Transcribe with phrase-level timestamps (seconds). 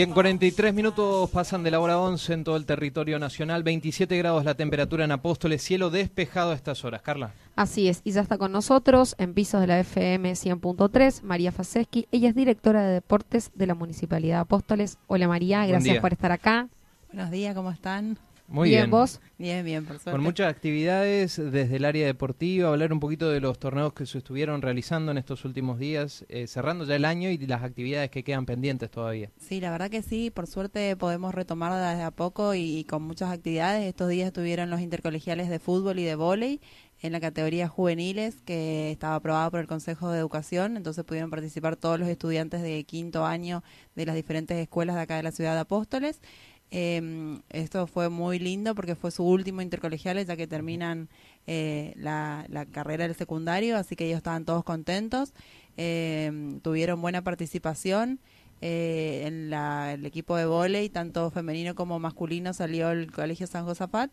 [0.00, 4.44] Bien, 43 minutos pasan de la hora 11 en todo el territorio nacional, 27 grados
[4.44, 7.02] la temperatura en Apóstoles, cielo despejado a estas horas.
[7.02, 7.34] Carla.
[7.56, 12.06] Así es, y ya está con nosotros en pisos de la FM 100.3, María Faseski.
[12.12, 14.96] Ella es directora de deportes de la Municipalidad de Apóstoles.
[15.06, 16.68] Hola María, gracias por estar acá.
[17.12, 18.16] Buenos días, ¿cómo están?
[18.50, 18.90] Muy bien.
[18.90, 19.20] ¿Vos?
[19.38, 20.10] Bien, bien, por suerte.
[20.10, 24.18] Con muchas actividades desde el área deportiva, hablar un poquito de los torneos que se
[24.18, 28.24] estuvieron realizando en estos últimos días, eh, cerrando ya el año y las actividades que
[28.24, 29.30] quedan pendientes todavía.
[29.38, 33.30] Sí, la verdad que sí, por suerte podemos retomar desde a poco y, con muchas
[33.30, 33.86] actividades.
[33.86, 36.60] Estos días estuvieron los intercolegiales de fútbol y de vóley
[37.02, 41.76] en la categoría juveniles que estaba aprobada por el Consejo de Educación, entonces pudieron participar
[41.76, 43.62] todos los estudiantes de quinto año
[43.94, 46.20] de las diferentes escuelas de acá de la ciudad de Apóstoles.
[46.70, 51.08] Eh, esto fue muy lindo porque fue su último intercolegial ya que terminan
[51.46, 55.32] eh, la, carrera del secundario, así que ellos estaban todos contentos.
[55.76, 58.20] Eh, tuvieron buena participación.
[58.62, 63.64] Eh, en la, el equipo de vóley, tanto femenino como masculino, salió el Colegio San
[63.64, 64.10] Josafat.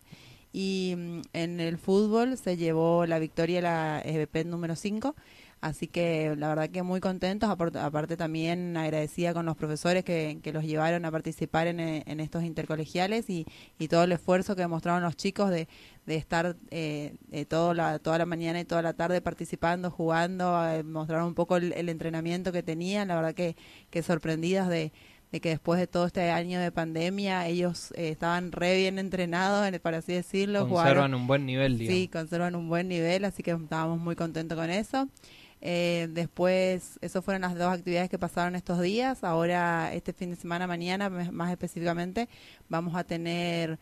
[0.60, 5.14] Y mm, en el fútbol se llevó la victoria la EBP número 5
[5.60, 10.54] Así que la verdad que muy contentos, aparte también agradecida con los profesores que, que
[10.54, 13.48] los llevaron a participar en, en estos intercolegiales y,
[13.80, 15.68] y, todo el esfuerzo que demostraron los chicos de,
[16.06, 20.84] de estar eh, eh la, toda la mañana y toda la tarde participando, jugando, eh,
[20.84, 23.56] mostraron un poco el, entrenamiento que tenían, la verdad que,
[23.90, 24.92] que sorprendidas de,
[25.32, 29.78] de que después de todo este año de pandemia ellos eh, estaban re bien entrenados,
[29.80, 30.68] para así decirlo.
[30.70, 32.00] Conservan un buen nivel, digamos.
[32.00, 35.08] Sí, conservan un buen nivel, así que estábamos muy contentos con eso.
[35.62, 39.24] Eh, después, eso fueron las dos actividades que pasaron estos días.
[39.24, 42.30] Ahora, este fin de semana, mañana, más específicamente,
[42.70, 43.80] vamos a tener,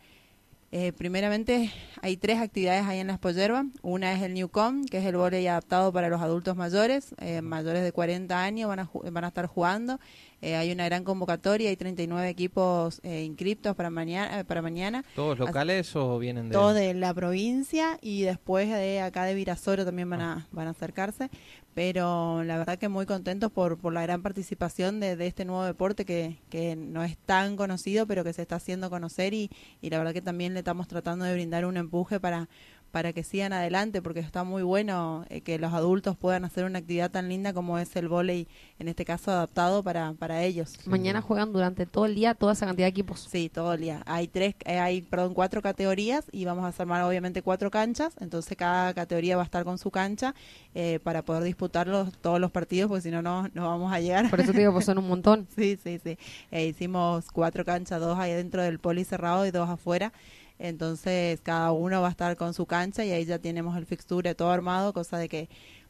[0.72, 3.66] eh, primeramente, hay tres actividades ahí en las Pollerba.
[3.82, 7.82] Una es el Newcom, que es el volei adaptado para los adultos mayores, eh, mayores
[7.84, 10.00] de 40 años van a, van a estar jugando.
[10.42, 15.04] Eh, hay una gran convocatoria, hay 39 equipos eh, inscriptos para mañana, para mañana.
[15.14, 16.52] ¿Todos locales o vienen de...?
[16.52, 20.46] Todos de la provincia y después de acá de Virasoro también van a, ah.
[20.52, 21.30] van a acercarse.
[21.72, 25.64] Pero la verdad que muy contentos por, por la gran participación de, de este nuevo
[25.64, 29.50] deporte que, que no es tan conocido, pero que se está haciendo conocer y,
[29.82, 32.48] y la verdad que también le estamos tratando de brindar un empuje para
[32.90, 36.78] para que sigan adelante, porque está muy bueno eh, que los adultos puedan hacer una
[36.78, 38.48] actividad tan linda como es el vóley,
[38.78, 40.78] en este caso adaptado para, para ellos.
[40.86, 43.26] Mañana juegan durante todo el día toda esa cantidad de equipos.
[43.30, 44.02] Sí, todo el día.
[44.06, 48.56] Hay tres, eh, hay, perdón, cuatro categorías y vamos a armar obviamente cuatro canchas, entonces
[48.56, 50.34] cada categoría va a estar con su cancha
[50.74, 54.30] eh, para poder disputarlos todos los partidos, porque si no, no, no vamos a llegar.
[54.30, 55.46] Por eso te digo, pues son un montón.
[55.56, 56.18] sí, sí, sí.
[56.50, 60.12] hicimos cuatro canchas, dos ahí dentro del poli cerrado y dos afuera.
[60.58, 64.34] Entonces cada uno va a estar con su cancha y ahí ya tenemos el fixture
[64.34, 65.48] todo armado, cosa de que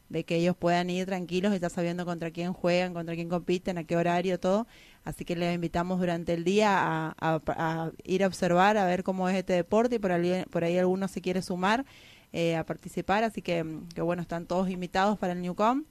[0.09, 3.77] de que ellos puedan ir tranquilos y ya sabiendo contra quién juegan, contra quién compiten,
[3.77, 4.67] a qué horario, todo.
[5.03, 9.27] Así que les invitamos durante el día a, a, ir a observar, a ver cómo
[9.29, 11.85] es este deporte y por ahí, por ahí alguno se quiere sumar
[12.33, 13.23] eh, a participar.
[13.23, 15.83] Así que, que, bueno, están todos invitados para el Newcom.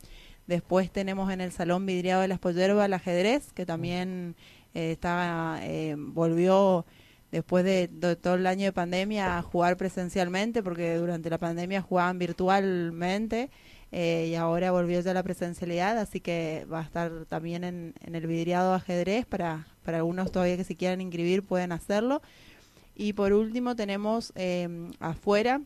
[0.47, 4.37] Después tenemos en el Salón Vidriado de las Pollerbas el ajedrez, que también
[4.75, 6.87] eh, está, eh, volvió
[7.31, 7.89] después de,
[8.21, 13.51] todo el año de pandemia jugar presencialmente, porque durante la pandemia jugaban virtualmente
[13.93, 18.27] eh, y ahora volvió ya la presencialidad, así que va a estar también en, el
[18.27, 22.23] vidriado ajedrez para, para algunos todavía que se quieran inscribir pueden hacerlo.
[22.95, 25.61] Y por último tenemos eh, afuera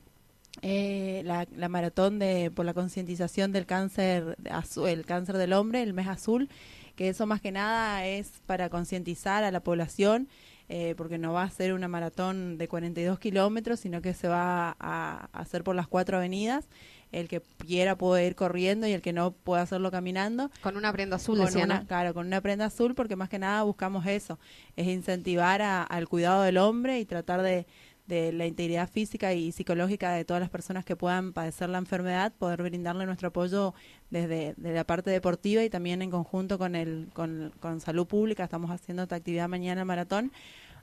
[0.63, 5.83] eh, la, la, maratón de por la concientización del cáncer azul, el cáncer del hombre,
[5.83, 6.49] el mes azul,
[6.97, 10.29] que eso más que nada es para concientizar a la población
[10.73, 14.77] eh, porque no va a ser una maratón de 42 kilómetros, sino que se va
[14.79, 16.69] a, hacer por las cuatro avenidas.
[17.11, 20.49] El que quiera puede ir corriendo y el que no puede hacerlo caminando.
[20.63, 23.65] Con una prenda azul, con una, Claro, con una prenda azul, porque más que nada
[23.65, 24.39] buscamos eso,
[24.77, 27.67] es incentivar al cuidado del hombre y tratar de,
[28.11, 32.33] de la integridad física y psicológica de todas las personas que puedan padecer la enfermedad,
[32.37, 33.73] poder brindarle nuestro apoyo
[34.11, 38.45] desde, la parte deportiva y también en conjunto con, el, con, con salud pública.
[38.45, 40.33] Estamos haciendo esta actividad mañana maratón,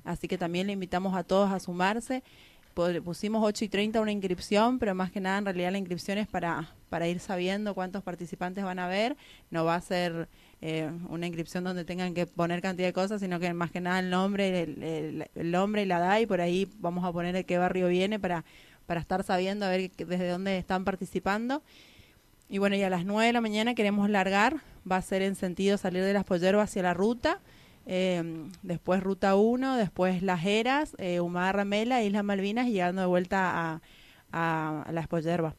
[0.07, 2.23] así que también le invitamos a todos a sumarse.
[3.03, 6.27] Pusimos 8 y 30 una inscripción, pero más que nada en realidad la inscripción es
[6.27, 9.17] para, para ir sabiendo cuántos participantes van a haber.
[9.49, 10.29] No va a ser
[10.61, 13.99] eh, una inscripción donde tengan que poner cantidad de cosas, sino que más que nada
[13.99, 17.57] el nombre, el, nombre y la edad, y por ahí vamos a poner de qué
[17.57, 18.45] barrio viene para,
[18.85, 21.63] para estar sabiendo a ver desde dónde están participando.
[22.47, 24.57] Y bueno, y a las 9 de la mañana queremos largar,
[24.89, 27.39] va a ser en sentido salir de las polleros hacia la ruta.
[27.89, 28.21] Eh,
[28.63, 33.73] después Ruta 1, después Las Heras, eh, Humada Ramela, Islas Malvinas y llegando de vuelta
[33.73, 33.81] a,
[34.33, 35.55] a, la Espollerba.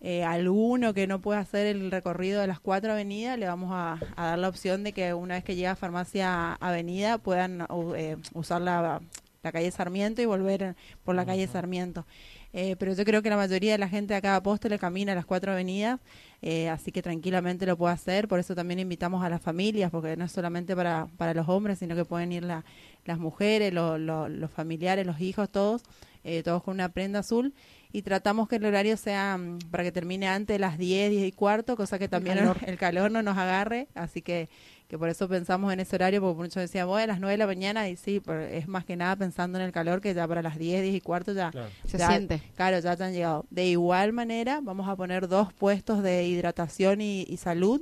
[0.00, 3.98] Eh, alguno que no pueda hacer el recorrido de las cuatro avenidas, le vamos a,
[4.16, 7.66] dar la opción de que una vez que llega a Farmacia Avenida puedan
[7.96, 9.00] eh, usar la,
[9.44, 12.06] la, calle Sarmiento y volver por la calle Sarmiento.
[12.52, 15.12] Eh, pero yo creo que la mayoría de la gente de acá de le camina
[15.12, 16.00] a las cuatro avenidas,
[16.40, 18.26] eh, así que tranquilamente lo puede hacer.
[18.26, 21.78] Por eso también invitamos a las familias, porque no es solamente para, para los hombres,
[21.78, 22.64] sino que pueden ir la,
[23.04, 25.82] las mujeres, los familiares, los hijos, todos,
[26.24, 27.52] eh, todos con una prenda azul
[27.92, 31.28] y tratamos que el horario sea mm, para que termine antes de las 10, 10
[31.28, 34.48] y cuarto, cosa que también el calor, no nos agarre, así que,
[34.88, 37.38] que por eso pensamos en ese horario, porque muchos decíamos, bueno, a las 9 de
[37.38, 38.20] la mañana, y sí,
[38.50, 41.00] es más que nada pensando en el calor, que ya para las 10, 10 y
[41.00, 41.50] cuarto ya,
[41.86, 42.42] se siente.
[42.56, 43.46] Claro, ya han llegado.
[43.50, 47.80] De igual manera, vamos a poner dos puestos de hidratación y, salud,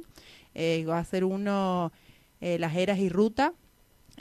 [0.55, 1.93] eh, va a ser uno,
[2.41, 3.55] eh, las eras y ruta,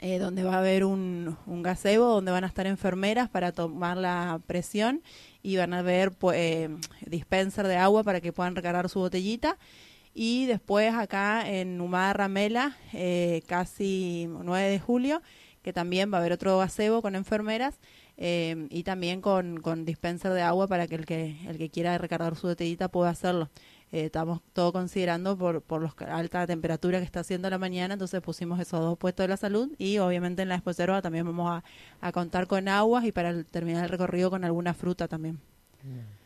[0.02, 3.96] eh, donde va a haber un, un gazebo, donde van a estar enfermeras para tomar
[3.96, 5.02] la presión
[5.46, 6.68] y van a ver pues, eh,
[7.06, 9.58] dispenser de agua para que puedan recargar su botellita.
[10.12, 15.22] Y después acá en Humada Ramela, eh, casi 9 de julio,
[15.62, 17.78] que también va a haber otro gazebo con enfermeras
[18.16, 21.96] eh, y también con, con dispenser de agua para que el que el que quiera
[21.96, 23.48] recargar su botellita pueda hacerlo.
[23.92, 28.20] Eh, estamos todo considerando por, por los alta temperatura que está haciendo la mañana, entonces
[28.20, 31.62] pusimos esos dos puestos de la salud y obviamente en la exposerva también vamos
[32.00, 35.38] a, contar con aguas y para terminar el recorrido con alguna fruta también.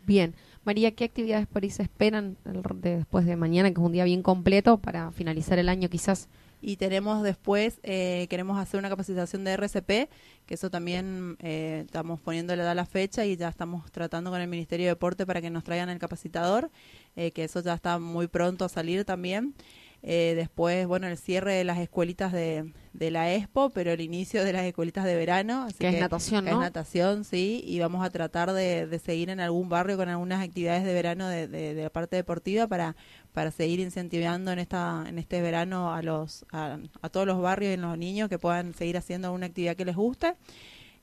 [0.07, 0.35] Bien.
[0.65, 2.37] María, ¿qué actividades por ahí se esperan
[2.77, 6.29] después de mañana, que es un día bien completo para finalizar el año quizás?
[6.61, 10.09] Y tenemos después, eh, queremos hacer una capacitación de RCP,
[10.47, 14.49] que eso también eh, estamos poniéndole a la fecha y ya estamos tratando con el
[14.49, 16.71] Ministerio de Deporte para que nos traigan el capacitador,
[17.17, 19.55] eh, que eso ya está muy pronto a salir también.
[20.03, 24.45] Eh, después, bueno, el cierre de las escuelitas de, de, la Expo, pero el inicio
[24.45, 25.69] de las escuelitas de verano.
[25.79, 26.53] que, es natación, ¿no?
[26.53, 30.43] Es natación, sí, y vamos a tratar de, de, seguir en algún barrio con algunas
[30.43, 32.97] actividades de verano de, de, la parte deportiva para,
[33.35, 36.79] para seguir incentivando en esta en este verano a los a,
[37.11, 40.35] todos los barrios y los niños que puedan seguir haciendo una actividad que les guste.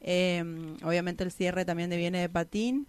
[0.01, 0.44] Eh,
[0.83, 2.88] obviamente el cierre también de viene de patín.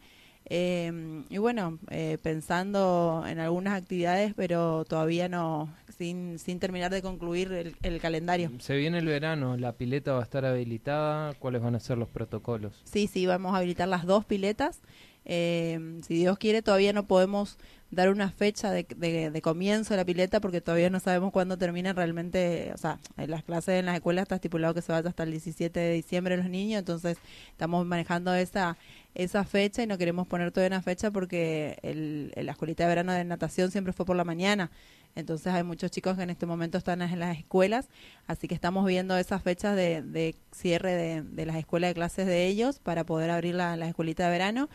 [0.51, 7.03] Eh, y bueno, eh, pensando en algunas actividades, pero todavía no, sin, sin terminar de
[7.03, 8.53] concluir el, calendario.
[8.61, 12.09] Se viene el verano, la pileta va a estar habilitada, ¿cuáles van a ser los
[12.09, 12.81] protocolos?
[12.85, 14.81] Sí, sí, vamos a habilitar las dos piletas.
[15.25, 17.59] Eh, si Dios quiere, todavía no podemos
[17.91, 21.93] dar una fecha de, de, comienzo de la pileta porque todavía no sabemos cuándo termina
[21.93, 25.23] realmente, o sea, en las clases en las escuelas está estipulado que se vaya hasta
[25.23, 27.19] el 17 de diciembre los niños, entonces
[27.51, 28.77] estamos manejando esa
[29.19, 33.13] esa fecha y no queremos poner todavía una fecha porque el, la escuelita de verano
[33.13, 34.71] de natación siempre fue por la mañana.
[35.19, 37.89] Entonces hay muchos chicos que en este momento están en las escuelas,
[38.29, 42.47] así que estamos viendo esas fechas de, cierre de, de, las escuelas de clases de
[42.47, 44.69] ellos para poder abrir la, la escuelita de verano.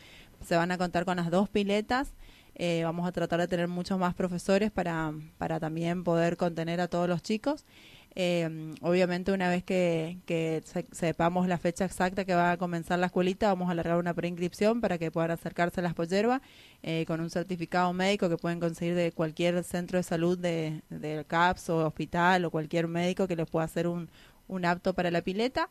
[0.46, 2.14] Se van a contar con las dos piletas.
[2.56, 6.90] Eh, vamos a tratar de tener muchos más profesores para, para también poder contener a
[6.90, 7.66] todos los chicos.
[8.16, 13.48] Eh, obviamente una vez que, sepamos la fecha exacta que va a comenzar la escuelita,
[13.48, 16.42] vamos a alargar una preinscripción para que puedan acercarse a las pollerbas
[16.84, 21.26] eh, con un certificado médico que pueden conseguir de cualquier centro de salud de, del
[21.26, 24.10] CAPS o hospital o cualquier médico que les pueda hacer un,
[24.48, 25.70] un apto para la pileta.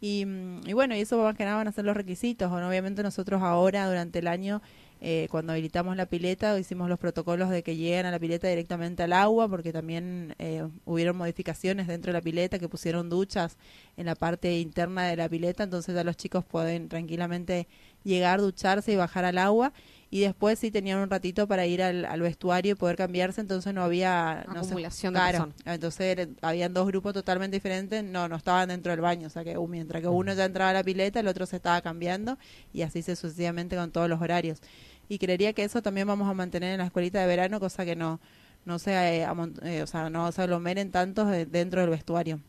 [0.00, 0.26] Y,
[0.66, 2.50] y bueno, y eso más que nada van a ser los requisitos.
[2.52, 4.60] obviamente nosotros ahora durante el año
[5.00, 9.02] eh, cuando habilitamos la pileta hicimos los protocolos de que lleguen a la pileta directamente
[9.02, 13.58] al agua porque también eh, hubieron modificaciones dentro de la pileta que pusieron duchas
[13.98, 17.68] en la parte interna de la pileta entonces ya los chicos pueden tranquilamente
[18.04, 19.72] llegar, ducharse y bajar al agua
[20.16, 23.82] y después sí tenían un ratito para ir al, vestuario y poder cambiarse, entonces no
[23.82, 28.92] había no acumulación de claro, entonces habían dos grupos totalmente diferentes, no, no estaban dentro
[28.92, 31.28] del baño, o sea que uh, mientras que uno ya entraba a la pileta, el
[31.28, 32.38] otro se estaba cambiando
[32.72, 34.62] y así sucesivamente con todos los horarios.
[35.06, 37.94] Y creería que eso también vamos a mantener en la escuelita de verano, cosa que
[37.94, 38.18] no
[38.64, 38.92] no se
[39.22, 39.28] eh,
[39.64, 42.40] eh, o sea, no se aglomeren tantos dentro del vestuario.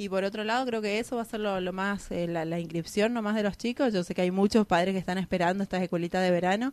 [0.00, 3.12] Y por otro lado, creo que eso va a ser lo, más, eh, la, inscripción
[3.12, 3.92] nomás de los chicos.
[3.92, 6.72] Yo sé que hay muchos padres que están esperando estas escuelitas de verano.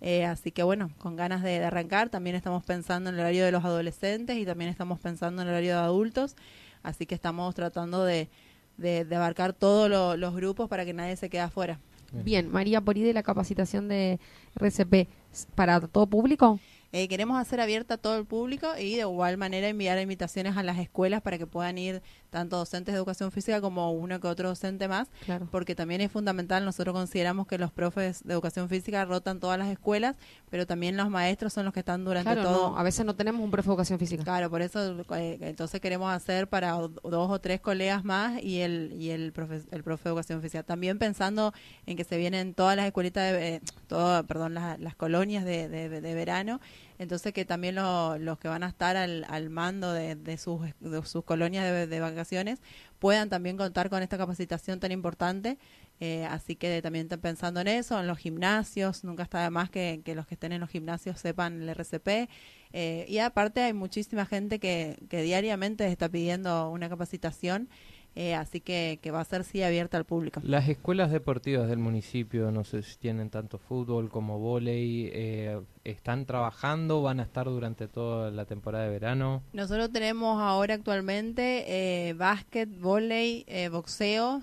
[0.00, 3.52] Eh, así que bueno, con ganas de, arrancar, también estamos pensando en el horario de
[3.52, 6.34] los adolescentes y también estamos pensando en el horario de adultos.
[6.82, 8.30] Así que estamos tratando de,
[8.78, 11.78] de, abarcar todos los grupos para que nadie se quede afuera.
[12.10, 14.18] Bien, María, por ahí de la capacitación de
[14.54, 15.10] RCP,
[15.54, 16.58] ¿para todo público?
[16.94, 20.62] Eh, queremos hacer abierta a todo el público y de igual manera enviar invitaciones a
[20.62, 22.02] las escuelas para que puedan ir
[22.32, 25.08] tanto docentes de educación física como uno que otro docente más,
[25.50, 29.68] porque también es fundamental, nosotros consideramos que los profes de educación física rotan todas las
[29.68, 30.16] escuelas,
[30.48, 32.76] pero también los maestros son los que están durante todo.
[32.76, 34.24] a veces no tenemos un profe de educación física.
[34.24, 38.94] Claro, por eso eh, entonces queremos hacer para dos o tres colegas más y el
[38.98, 40.62] y el profe, el profe de educación física.
[40.62, 41.52] También pensando
[41.84, 46.14] en que se vienen todas las escuelitas, de, eh, todo, perdón, las, colonias de, de
[46.14, 46.60] verano
[47.02, 50.60] entonces que también los que van a estar al, al mando de, sus,
[51.04, 52.60] sus colonias de, vacaciones
[52.98, 55.58] puedan también contar con esta capacitación tan importante.
[56.00, 59.70] Eh, así que también están pensando en eso, en los gimnasios, nunca está de más
[59.70, 62.28] que, los que estén en los gimnasios sepan el RCP.
[62.72, 67.68] Eh, y aparte hay muchísima gente que diariamente está pidiendo una capacitación
[68.14, 70.40] eh, así que, que, va a ser sí abierta al público.
[70.44, 76.26] Las escuelas deportivas del municipio, no sé si tienen tanto fútbol como volei, eh, ¿están
[76.26, 77.00] trabajando?
[77.00, 79.42] ¿Van a estar durante toda la temporada de verano?
[79.52, 81.64] Nosotros tenemos ahora actualmente
[82.08, 84.42] eh, básquet, volei, eh, boxeo,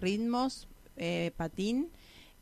[0.00, 0.68] ritmos,
[1.36, 1.88] patín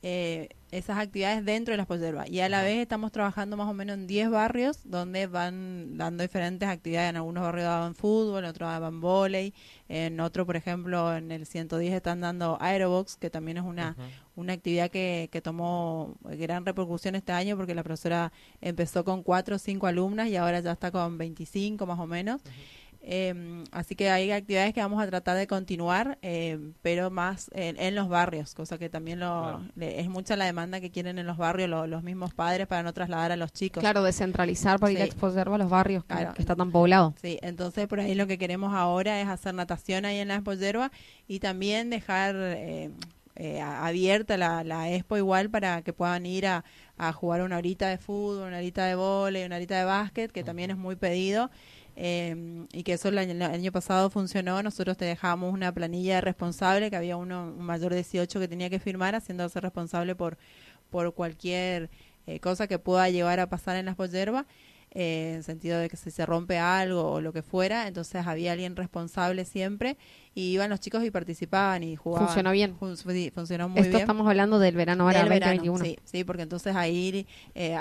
[0.02, 2.28] eh, esas actividades dentro de las polleras.
[2.30, 6.22] Y a la vez estamos trabajando más o menos en 10 barrios donde van dando
[6.22, 7.10] diferentes actividades.
[7.10, 9.52] En algunos barrios daban fútbol, en otros daban volei,
[9.88, 13.96] en otro, por ejemplo, en el 110 están dando aerobox, que también es una,
[14.36, 19.56] una actividad que, que tomó gran repercusión este año porque la profesora empezó con 4
[19.56, 22.40] o 5 alumnas y ahora ya está con 25 más o menos.
[23.02, 27.94] Eh, así que hay actividades que vamos a tratar de continuar, eh, pero más en,
[27.94, 31.70] los barrios, cosa que también lo, es mucha la demanda que quieren en los barrios
[31.88, 33.80] los mismos padres para no trasladar a los chicos.
[33.80, 37.14] Claro, descentralizar para ir a exponer a los barrios que, está tan poblado.
[37.22, 40.92] Sí, entonces por ahí lo que queremos ahora es hacer natación ahí en la Espollerba
[41.26, 42.90] y también dejar eh,
[43.36, 46.64] eh, abierta la, la, expo igual para que puedan ir a,
[46.98, 50.44] a jugar una horita de fútbol, una horita de vóley, una horita de básquet, que
[50.44, 51.50] también es muy pedido.
[52.02, 54.62] Eh, y que eso el año, pasado funcionó.
[54.62, 58.70] Nosotros te dejamos una planilla responsable, que había uno, un mayor de 18 que tenía
[58.70, 60.38] que firmar, haciéndose responsable por,
[60.88, 61.90] por cualquier
[62.26, 64.46] eh, cosa que pueda llevar a pasar en las pollerbas.
[64.92, 68.50] Eh, en sentido de que si se rompe algo o lo que fuera, entonces había
[68.50, 69.96] alguien responsable siempre
[70.34, 72.26] y iban los chicos y participaban y jugaban.
[72.26, 72.76] Funcionó bien.
[72.76, 75.84] funcionó muy Esto estamos hablando del verano ahora, del 2021.
[75.84, 77.78] sí, sí, porque entonces ahí eh,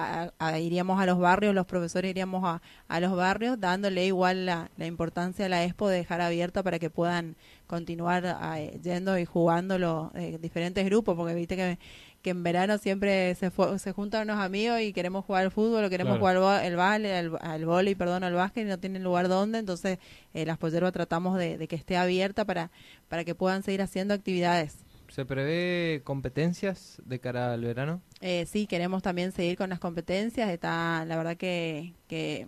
[0.60, 4.86] iríamos a los barrios, los profesores iríamos a, a los barrios dándole igual la, la
[4.86, 7.36] importancia a la expo de dejar abierta para que puedan
[7.70, 11.78] continuar eh, yendo y jugando los eh, diferentes grupos, porque viste que
[12.22, 15.90] que en verano siempre se, se juntan unos amigos y queremos jugar al fútbol o
[15.90, 20.00] queremos jugar el vale, al, al perdón, al básquet y no tienen lugar donde, entonces
[20.34, 22.72] eh, las polleras tratamos de, de, que esté abierta para,
[23.08, 24.78] para que puedan seguir haciendo actividades.
[25.10, 28.02] ¿Se prevé competencias de cara al verano?
[28.22, 30.50] Eh, sí, queremos también seguir con las competencias.
[30.50, 32.48] Está, la verdad que, que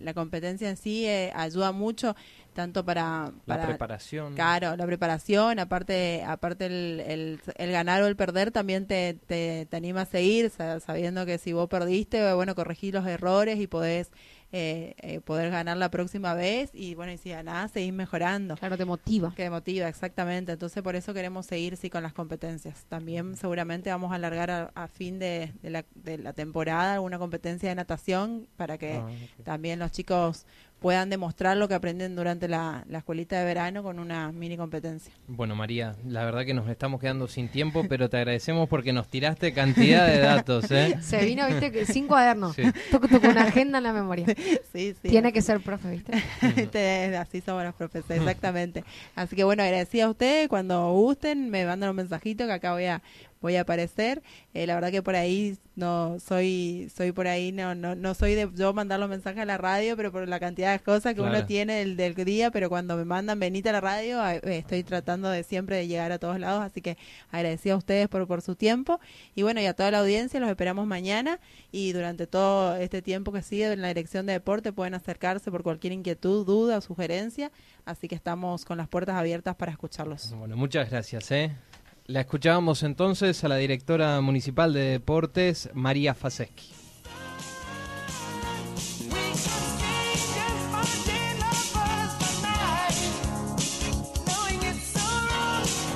[0.00, 2.16] la competencia en sí eh, ayuda mucho
[2.52, 4.34] tanto para, para la preparación.
[4.34, 9.76] Claro, la preparación, aparte aparte el, el, ganar o el perder también te, te, te,
[9.76, 14.10] anima a seguir, sabiendo que si vos perdiste, bueno, corregir los errores y podés
[14.56, 18.56] eh, eh, poder ganar la próxima vez y bueno, y si ganás, seguís mejorando.
[18.56, 19.34] Claro, te motiva.
[19.34, 20.52] Que motiva, exactamente.
[20.52, 22.84] Entonces por eso queremos seguir sí con las competencias.
[22.88, 27.74] También seguramente vamos a alargar a, fin de, la, de la temporada alguna competencia de
[27.74, 29.08] natación para que ah,
[29.42, 30.46] también los chicos
[30.84, 35.14] puedan demostrar lo que aprenden durante la, la, escuelita de verano con una mini competencia.
[35.26, 39.08] Bueno, María, la verdad que nos estamos quedando sin tiempo, pero te agradecemos porque nos
[39.08, 40.70] tiraste cantidad de datos.
[40.70, 40.98] ¿eh?
[41.00, 42.54] Se vino, viste, sin cuadernos.
[42.54, 42.64] Sí.
[43.22, 44.26] Una agenda en la memoria.
[44.74, 45.08] Sí, sí.
[45.08, 46.12] Tiene que ser profe, ¿viste?
[47.16, 48.84] Así somos los profesores, exactamente.
[49.14, 50.48] Así que bueno, agradecida a ustedes.
[50.48, 53.00] Cuando gusten, me mandan un mensajito que acá voy a
[53.44, 54.22] voy a aparecer.
[54.54, 58.34] Eh, la verdad que por ahí no soy soy por ahí no no no soy
[58.34, 61.20] de yo mandar los mensajes a la radio, pero por la cantidad de cosas que
[61.20, 64.82] uno tiene del, del día, pero cuando me mandan venite a la radio, eh, estoy
[64.82, 66.96] tratando de siempre de llegar a todos lados, así que
[67.30, 68.98] agradecida a ustedes por por su tiempo
[69.34, 71.38] y bueno, y a toda la audiencia los esperamos mañana
[71.70, 75.62] y durante todo este tiempo que sigue en la dirección de deporte pueden acercarse por
[75.62, 77.52] cualquier inquietud, duda o sugerencia,
[77.84, 80.32] así que estamos con las puertas abiertas para escucharlos.
[80.34, 81.54] Bueno, muchas gracias, ¿eh?
[82.06, 86.83] La escuchábamos entonces a la directora municipal de deportes, María Faseski.